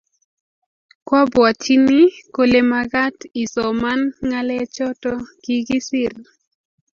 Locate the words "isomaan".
3.43-4.01